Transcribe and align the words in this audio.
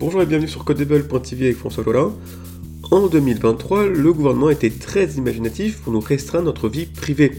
Bonjour 0.00 0.22
et 0.22 0.26
bienvenue 0.26 0.46
sur 0.46 0.64
Codable.tv 0.64 1.46
avec 1.46 1.56
François 1.56 1.82
Jolin. 1.82 2.12
En 2.92 3.08
2023, 3.08 3.86
le 3.86 4.12
gouvernement 4.12 4.48
été 4.48 4.70
très 4.70 5.06
imaginatif 5.14 5.80
pour 5.80 5.92
nous 5.92 5.98
restreindre 5.98 6.44
notre 6.44 6.68
vie 6.68 6.86
privée. 6.86 7.32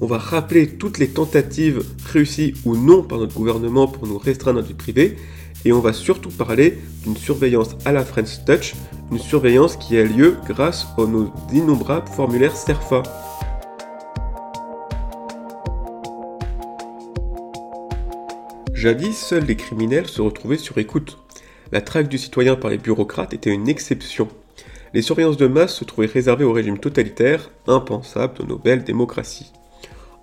On 0.00 0.06
va 0.06 0.18
rappeler 0.18 0.66
toutes 0.66 0.98
les 0.98 1.06
tentatives 1.06 1.84
réussies 2.12 2.54
ou 2.64 2.76
non 2.76 3.04
par 3.04 3.18
notre 3.18 3.36
gouvernement 3.36 3.86
pour 3.86 4.08
nous 4.08 4.18
restreindre 4.18 4.56
notre 4.56 4.70
vie 4.70 4.74
privée 4.74 5.16
et 5.64 5.72
on 5.72 5.78
va 5.78 5.92
surtout 5.92 6.30
parler 6.30 6.76
d'une 7.04 7.16
surveillance 7.16 7.76
à 7.84 7.92
la 7.92 8.04
French 8.04 8.44
Touch, 8.46 8.74
une 9.12 9.20
surveillance 9.20 9.76
qui 9.76 9.96
a 9.96 10.02
lieu 10.02 10.38
grâce 10.48 10.88
aux 10.98 11.06
nos 11.06 11.32
innombrables 11.52 12.08
formulaires 12.08 12.56
SERFA. 12.56 13.04
Jadis, 18.74 19.16
seuls 19.16 19.44
les 19.44 19.54
criminels 19.54 20.08
se 20.08 20.20
retrouvaient 20.20 20.58
sur 20.58 20.78
écoute. 20.78 21.21
La 21.72 21.80
traque 21.80 22.08
du 22.08 22.18
citoyen 22.18 22.54
par 22.54 22.70
les 22.70 22.76
bureaucrates 22.76 23.32
était 23.32 23.50
une 23.50 23.66
exception. 23.66 24.28
Les 24.92 25.00
surveillances 25.00 25.38
de 25.38 25.46
masse 25.46 25.74
se 25.74 25.84
trouvaient 25.84 26.06
réservées 26.06 26.44
au 26.44 26.52
régime 26.52 26.76
totalitaire, 26.76 27.50
impensable 27.66 28.36
de 28.40 28.44
nos 28.44 28.58
belles 28.58 28.84
démocraties. 28.84 29.52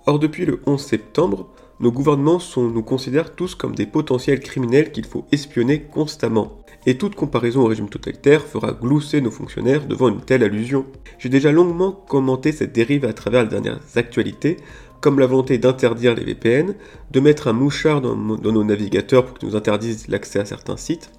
Or, 0.06 0.20
depuis 0.20 0.46
le 0.46 0.60
11 0.66 0.80
septembre, 0.80 1.48
nos 1.80 1.90
gouvernements 1.90 2.38
nous 2.56 2.82
considèrent 2.84 3.34
tous 3.34 3.56
comme 3.56 3.74
des 3.74 3.86
potentiels 3.86 4.38
criminels 4.38 4.92
qu'il 4.92 5.06
faut 5.06 5.26
espionner 5.32 5.80
constamment. 5.80 6.52
Et 6.86 6.96
toute 6.96 7.16
comparaison 7.16 7.62
au 7.62 7.66
régime 7.66 7.88
totalitaire 7.88 8.42
fera 8.42 8.70
glousser 8.70 9.20
nos 9.20 9.32
fonctionnaires 9.32 9.86
devant 9.88 10.08
une 10.08 10.20
telle 10.20 10.44
allusion. 10.44 10.86
J'ai 11.18 11.30
déjà 11.30 11.50
longuement 11.50 11.90
commenté 11.90 12.52
cette 12.52 12.72
dérive 12.72 13.04
à 13.04 13.12
travers 13.12 13.42
les 13.42 13.50
dernières 13.50 13.80
actualités, 13.96 14.56
comme 15.00 15.18
la 15.18 15.26
volonté 15.26 15.58
d'interdire 15.58 16.14
les 16.14 16.24
VPN, 16.24 16.74
de 17.10 17.20
mettre 17.20 17.48
un 17.48 17.52
mouchard 17.52 18.00
dans, 18.00 18.16
nos 18.16 18.64
navigateurs 18.64 19.24
pour 19.24 19.38
qu'ils 19.38 19.48
nous 19.48 19.56
interdisent 19.56 20.08
l'accès 20.08 20.40
à 20.40 20.44
certains 20.44 20.76
sites, 20.76 21.10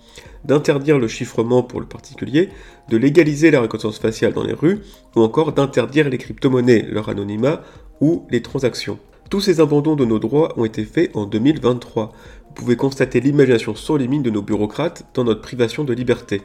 d'interdire 0.45 0.99
le 0.99 1.07
chiffrement 1.07 1.63
pour 1.63 1.79
le 1.79 1.85
particulier, 1.85 2.49
de 2.89 2.97
légaliser 2.97 3.51
la 3.51 3.61
reconnaissance 3.61 3.99
faciale 3.99 4.33
dans 4.33 4.43
les 4.43 4.53
rues, 4.53 4.79
ou 5.15 5.21
encore 5.21 5.53
d'interdire 5.53 6.09
les 6.09 6.17
crypto-monnaies, 6.17 6.87
leur 6.89 7.09
anonymat 7.09 7.61
ou 7.99 8.25
les 8.29 8.41
transactions. 8.41 8.99
Tous 9.29 9.41
ces 9.41 9.61
abandons 9.61 9.95
de 9.95 10.05
nos 10.05 10.19
droits 10.19 10.53
ont 10.57 10.65
été 10.65 10.83
faits 10.83 11.11
en 11.15 11.25
2023. 11.25 12.11
Vous 12.47 12.53
pouvez 12.53 12.75
constater 12.75 13.21
l'imagination 13.21 13.75
sans 13.75 13.95
limite 13.95 14.23
de 14.23 14.29
nos 14.29 14.41
bureaucrates 14.41 15.05
dans 15.13 15.23
notre 15.23 15.41
privation 15.41 15.85
de 15.85 15.93
liberté. 15.93 16.41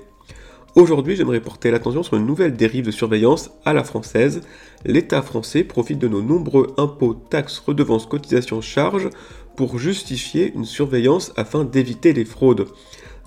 Aujourd'hui, 0.77 1.17
j'aimerais 1.17 1.41
porter 1.41 1.71
l'attention 1.71 2.03
sur 2.03 2.19
une 2.19 2.27
nouvelle 2.27 2.55
dérive 2.55 2.85
de 2.85 2.91
surveillance 2.91 3.51
à 3.65 3.73
la 3.73 3.83
française. 3.83 4.43
L'État 4.85 5.23
français 5.23 5.65
profite 5.65 5.99
de 5.99 6.07
nos 6.07 6.21
nombreux 6.21 6.75
impôts, 6.77 7.15
taxes, 7.15 7.61
redevances, 7.61 8.05
cotisations, 8.05 8.61
charges 8.61 9.09
pour 9.57 9.79
justifier 9.79 10.53
une 10.55 10.67
surveillance 10.67 11.33
afin 11.39 11.65
d'éviter 11.65 12.13
les 12.13 12.27
fraudes. 12.27 12.67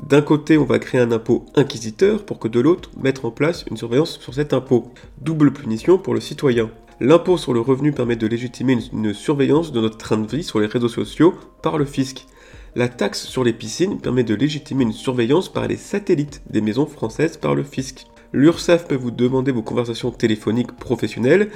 D'un 0.08 0.22
côté, 0.22 0.60
on 0.60 0.64
va 0.64 0.78
créer 0.78 1.02
un 1.02 1.12
impôt 1.12 1.44
inquisiteur 1.56 2.24
pour 2.24 2.38
que 2.38 2.48
de 2.48 2.60
l'autre, 2.60 2.92
mettre 3.02 3.26
en 3.26 3.32
place 3.32 3.66
une 3.72 3.78
surveillance 3.78 4.20
sur 4.20 4.36
cet 4.36 4.54
impôt. 4.54 4.94
Double 5.20 5.52
punition 5.52 5.98
pour 5.98 6.14
le 6.14 6.22
citoyen. 6.22 6.70
L'impôt 7.00 7.38
sur 7.38 7.54
le 7.54 7.62
revenu 7.62 7.94
permet 7.94 8.16
de 8.16 8.28
légitimer 8.28 8.78
une, 8.94 9.14
surveillance 9.16 9.72
de 9.72 9.82
notre 9.82 9.98
train 9.98 10.18
de 10.18 10.28
vie 10.28 10.44
sur 10.44 10.60
les 10.60 10.68
réseaux 10.68 10.88
sociaux 10.88 11.34
par 11.64 11.80
le 11.80 11.86
fisc. 11.86 12.28
La 12.76 12.88
taxe 12.88 13.26
sur 13.26 13.44
les 13.44 13.54
piscines 13.54 14.00
permet 14.00 14.24
de 14.24 14.36
légitimer 14.36 14.84
une 14.84 14.94
surveillance 14.94 15.52
par 15.52 15.68
les 15.68 15.76
satellites 15.76 16.42
des 16.50 16.62
maisons 16.62 16.86
françaises 16.86 17.38
par 17.38 17.56
le 17.56 17.64
fisc. 17.64 18.06
L'URSSAF 18.32 18.88
peut 18.88 18.96
vous 18.96 19.10
demander 19.10 19.52
vos 19.52 19.64
conversations 19.64 20.12
téléphoniques 20.12 20.74
professionnelles 20.74 21.50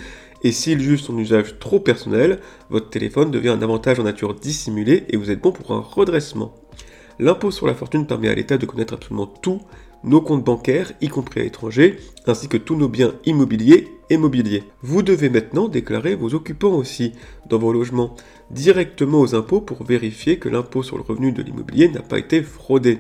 et 0.44 0.52
s'il 0.52 0.80
juge 0.80 1.03
son 1.03 1.17
usage 1.19 1.59
trop 1.59 1.80
personnel, 1.80 2.39
votre 2.72 2.89
téléphone 2.89 3.30
devient 3.30 3.50
un 3.50 3.61
avantage 3.61 4.00
en 4.00 4.03
nature 4.03 4.34
dissimulé 4.34 5.03
et 5.09 5.17
vous 5.17 5.30
êtes 5.30 5.41
bon 5.41 5.52
pour 5.52 5.72
un 5.72 5.81
redressement. 5.81 6.56
L'impôt 7.19 7.52
sur 7.52 7.67
la 7.67 7.75
fortune 7.75 8.08
permet 8.08 8.30
à 8.30 8.34
l'État 8.34 8.58
de 8.58 8.66
connaître 8.66 8.95
absolument 8.95 9.28
tout 9.28 9.61
nos 10.03 10.19
comptes 10.19 10.44
bancaires, 10.44 10.91
y 11.00 11.08
compris 11.08 11.39
à 11.39 11.44
l'étranger, 11.44 11.97
ainsi 12.25 12.50
que 12.50 12.58
tous 12.58 12.75
nos 12.75 12.89
biens 12.89 13.14
immobiliers 13.25 13.88
Vous 14.81 15.02
devez 15.02 15.30
maintenant 15.30 15.67
déclarer 15.67 16.16
vos 16.16 16.33
occupants 16.33 16.75
aussi 16.75 17.13
dans 17.50 17.57
vos 17.57 17.74
logements 17.74 18.16
directement 18.51 19.22
aux 19.22 19.35
impôts 19.35 19.62
pour 19.62 19.84
vérifier 19.84 20.38
que 20.38 20.50
l'impôt 20.50 20.84
sur 20.84 20.97
le 20.97 21.03
revenu 21.03 21.31
de 21.31 21.41
l'immobilier 21.41 21.88
n'a 21.90 22.01
pas 22.01 22.19
été 22.19 22.44
fraudé. 22.44 23.00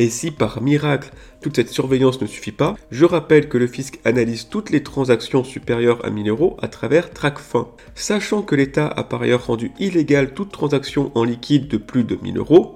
Et 0.00 0.10
si 0.10 0.30
par 0.30 0.62
miracle 0.62 1.10
toute 1.40 1.56
cette 1.56 1.70
surveillance 1.70 2.20
ne 2.20 2.26
suffit 2.26 2.52
pas, 2.52 2.76
je 2.90 3.04
rappelle 3.04 3.48
que 3.48 3.58
le 3.58 3.66
fisc 3.66 3.98
analyse 4.04 4.48
toutes 4.48 4.70
les 4.70 4.82
transactions 4.82 5.42
supérieures 5.42 6.04
à 6.04 6.10
1000 6.10 6.28
euros 6.28 6.56
à 6.62 6.68
travers 6.68 7.10
TracFin. 7.10 7.68
Sachant 7.94 8.42
que 8.42 8.54
l'État 8.54 8.86
a 8.86 9.02
par 9.02 9.22
ailleurs 9.22 9.46
rendu 9.46 9.72
illégale 9.80 10.34
toute 10.34 10.52
transaction 10.52 11.10
en 11.16 11.24
liquide 11.24 11.68
de 11.68 11.78
plus 11.78 12.04
de 12.04 12.16
1000 12.22 12.38
euros, 12.38 12.74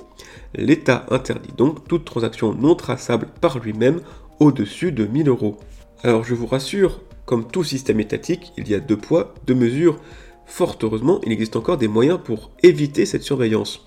l'État 0.54 1.06
interdit 1.10 1.52
donc 1.56 1.86
toute 1.86 2.04
transaction 2.04 2.54
non 2.54 2.74
traçable 2.74 3.28
par 3.40 3.60
lui-même 3.60 4.00
au-dessus 4.40 4.90
de 4.90 5.06
1000 5.06 5.28
euros. 5.28 5.58
Alors 6.04 6.24
je 6.24 6.34
vous 6.34 6.46
rassure, 6.46 7.00
comme 7.26 7.46
tout 7.46 7.62
système 7.62 8.00
étatique, 8.00 8.52
il 8.56 8.68
y 8.68 8.74
a 8.74 8.80
deux 8.80 8.96
poids, 8.96 9.34
deux 9.46 9.54
mesures. 9.54 10.00
Fort 10.46 10.76
heureusement, 10.82 11.20
il 11.24 11.30
existe 11.30 11.54
encore 11.54 11.78
des 11.78 11.86
moyens 11.86 12.18
pour 12.22 12.50
éviter 12.64 13.06
cette 13.06 13.22
surveillance. 13.22 13.84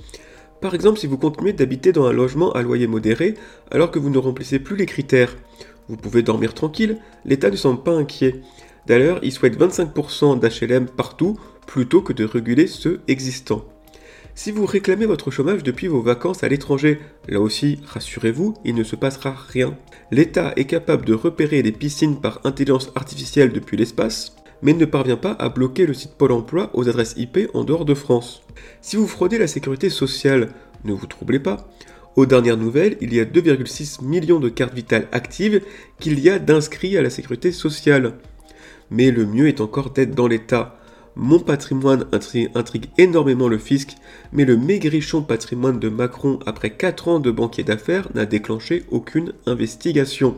Par 0.61 0.73
exemple, 0.73 0.97
si 0.97 1.07
vous 1.07 1.17
continuez 1.17 1.51
d'habiter 1.51 1.91
dans 1.91 2.05
un 2.05 2.13
logement 2.13 2.53
à 2.53 2.61
loyer 2.61 2.87
modéré 2.87 3.33
alors 3.69 3.91
que 3.91 3.99
vous 3.99 4.09
ne 4.09 4.17
remplissez 4.17 4.59
plus 4.59 4.77
les 4.77 4.85
critères, 4.85 5.35
vous 5.89 5.97
pouvez 5.97 6.23
dormir 6.23 6.53
tranquille, 6.53 6.99
l'État 7.25 7.51
ne 7.51 7.57
semble 7.57 7.83
pas 7.83 7.91
inquiet. 7.91 8.41
D'ailleurs, 8.87 9.19
il 9.21 9.33
souhaite 9.33 9.59
25% 9.59 10.39
d'HLM 10.39 10.87
partout 10.87 11.37
plutôt 11.67 12.01
que 12.01 12.13
de 12.13 12.23
réguler 12.23 12.67
ceux 12.67 13.01
existants. 13.09 13.65
Si 14.38 14.51
vous 14.51 14.66
réclamez 14.66 15.06
votre 15.06 15.31
chômage 15.31 15.63
depuis 15.63 15.88
vos 15.88 16.01
vacances 16.01 16.44
à 16.44 16.50
l'étranger, 16.50 17.00
là 17.29 17.40
aussi, 17.40 17.79
rassurez-vous, 17.85 18.53
il 18.66 18.75
ne 18.75 18.84
se 18.84 18.97
passera 18.97 19.34
rien. 19.34 19.78
L'État 20.12 20.51
est 20.57 20.66
capable 20.66 21.06
de 21.06 21.13
repérer 21.13 21.62
les 21.62 21.72
piscines 21.72 22.19
par 22.19 22.41
intelligence 22.44 22.91
artificielle 22.96 23.53
depuis 23.53 23.78
l'espace, 23.78 24.35
mais 24.62 24.73
ne 24.73 24.84
parvient 24.84 25.16
pas 25.16 25.31
à 25.31 25.47
bloquer 25.47 25.85
le 25.85 25.94
site 25.94 26.16
Pôle 26.18 26.34
emploi 26.34 26.69
aux 26.73 26.90
adresses 26.90 27.16
IP 27.16 27.50
en 27.53 27.63
dehors 27.63 27.85
de 27.85 27.94
France. 27.94 28.44
Si 28.81 28.97
vous 28.97 29.07
fraudez 29.07 29.38
la 29.38 29.47
sécurité 29.47 29.90
sociale, 29.90 30.50
ne 30.84 30.91
vous 30.91 31.07
troublez 31.07 31.40
pas. 31.40 31.69
Aux 32.17 32.25
dernières 32.25 32.57
nouvelles, 32.57 32.97
il 33.00 33.13
y 33.13 33.22
a 33.22 33.25
2,6 33.25 34.03
millions 34.03 34.41
de 34.41 34.50
cartes 34.50 34.73
vitales 34.73 35.07
actives 35.13 35.62
qu'il 36.02 36.19
y 36.19 36.29
a 36.29 36.40
d'inscrits 36.40 36.97
à 36.97 37.02
la 37.02 37.09
sécurité 37.09 37.53
sociale. 37.53 38.16
Mais 38.91 39.12
le 39.12 39.25
mieux 39.25 39.47
est 39.47 39.62
encore 39.62 39.91
d'être 39.91 40.13
dans 40.13 40.28
l'État. 40.28 40.78
Mon 41.17 41.39
patrimoine 41.39 42.05
intrigue 42.55 42.87
énormément 42.97 43.47
le 43.47 43.57
fisc, 43.57 43.95
mais 44.33 44.43
le 44.43 44.57
maigrichon 44.57 45.21
patrimoine 45.21 45.79
de 45.79 45.87
Macron 45.87 46.39
après 46.45 46.71
4 46.71 47.07
ans 47.07 47.19
de 47.19 47.31
banquier 47.31 47.63
d'affaires 47.63 48.09
n'a 48.15 48.25
déclenché 48.25 48.83
aucune 48.91 49.31
investigation. 49.45 50.35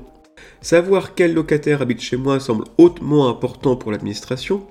Savoir 0.61 1.15
quel 1.15 1.33
locataire 1.33 1.81
habite 1.81 2.01
chez 2.01 2.17
moi 2.17 2.39
semble 2.39 2.65
hautement 2.77 3.27
important 3.27 3.75
pour 3.75 3.91
l'administration, 3.91 4.67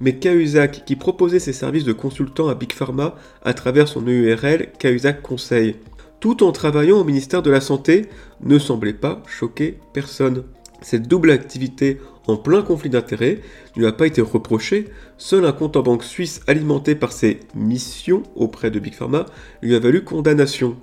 mais 0.00 0.16
Cahuzac, 0.16 0.84
qui 0.86 0.96
proposait 0.96 1.38
ses 1.38 1.52
services 1.52 1.84
de 1.84 1.92
consultant 1.92 2.48
à 2.48 2.54
Big 2.54 2.72
Pharma 2.72 3.14
à 3.44 3.52
travers 3.52 3.88
son 3.88 4.06
URL 4.06 4.72
Cahuzac 4.78 5.20
Conseil, 5.20 5.76
tout 6.18 6.42
en 6.44 6.52
travaillant 6.52 6.98
au 6.98 7.04
ministère 7.04 7.42
de 7.42 7.50
la 7.50 7.60
Santé, 7.60 8.06
ne 8.42 8.58
semblait 8.58 8.94
pas 8.94 9.22
choquer 9.26 9.78
personne. 9.92 10.44
Cette 10.80 11.08
double 11.08 11.30
activité 11.30 12.00
en 12.26 12.36
plein 12.36 12.62
conflit 12.62 12.90
d'intérêts 12.90 13.40
ne 13.76 13.80
lui 13.80 13.86
a 13.86 13.92
pas 13.92 14.06
été 14.06 14.20
reprochée, 14.20 14.88
seul 15.18 15.44
un 15.44 15.52
compte 15.52 15.76
en 15.76 15.82
banque 15.82 16.04
suisse 16.04 16.40
alimenté 16.46 16.94
par 16.94 17.12
ses 17.12 17.40
missions 17.54 18.22
auprès 18.36 18.70
de 18.70 18.78
Big 18.78 18.94
Pharma 18.94 19.26
lui 19.60 19.74
a 19.74 19.78
valu 19.78 20.04
condamnation. 20.04 20.76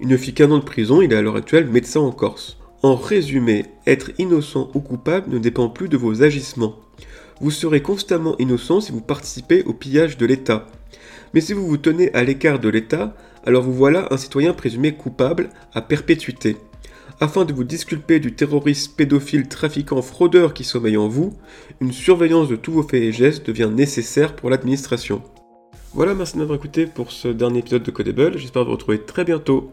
Il 0.00 0.08
ne 0.08 0.16
fit 0.16 0.34
qu'un 0.34 0.50
an 0.50 0.58
de 0.58 0.64
prison, 0.64 1.00
il 1.00 1.12
est 1.12 1.16
à 1.16 1.22
l'heure 1.22 1.36
actuelle 1.36 1.66
médecin 1.66 2.00
en 2.00 2.10
Corse. 2.10 2.58
En 2.82 2.96
résumé, 2.96 3.64
être 3.86 4.10
innocent 4.18 4.70
ou 4.74 4.80
coupable 4.80 5.32
ne 5.32 5.38
dépend 5.38 5.70
plus 5.70 5.88
de 5.88 5.96
vos 5.96 6.22
agissements. 6.22 6.76
Vous 7.40 7.50
serez 7.50 7.80
constamment 7.80 8.36
innocent 8.38 8.82
si 8.82 8.92
vous 8.92 9.00
participez 9.00 9.62
au 9.64 9.72
pillage 9.72 10.18
de 10.18 10.26
l'État. 10.26 10.66
Mais 11.32 11.40
si 11.40 11.52
vous 11.52 11.66
vous 11.66 11.78
tenez 11.78 12.12
à 12.12 12.22
l'écart 12.22 12.58
de 12.58 12.68
l'État, 12.68 13.16
alors 13.46 13.62
vous 13.62 13.72
voilà 13.72 14.08
un 14.10 14.16
citoyen 14.16 14.52
présumé 14.52 14.92
coupable 14.92 15.50
à 15.72 15.80
perpétuité. 15.80 16.56
Afin 17.20 17.44
de 17.44 17.52
vous 17.52 17.64
disculper 17.64 18.18
du 18.20 18.34
terroriste 18.34 18.96
pédophile 18.96 19.48
trafiquant 19.48 20.02
fraudeur 20.02 20.52
qui 20.54 20.64
sommeille 20.64 20.96
en 20.96 21.08
vous, 21.08 21.32
une 21.80 21.92
surveillance 21.92 22.48
de 22.48 22.56
tous 22.56 22.72
vos 22.72 22.82
faits 22.82 23.02
et 23.02 23.12
gestes 23.12 23.46
devient 23.46 23.70
nécessaire 23.72 24.34
pour 24.34 24.50
l'administration. 24.50 25.22
Voilà, 25.92 26.14
merci 26.14 26.36
de 26.36 26.54
écouté 26.54 26.86
pour 26.86 27.12
ce 27.12 27.28
dernier 27.28 27.60
épisode 27.60 27.84
de 27.84 27.90
Codable, 27.90 28.36
j'espère 28.36 28.64
vous 28.64 28.72
retrouver 28.72 29.00
très 29.00 29.24
bientôt 29.24 29.70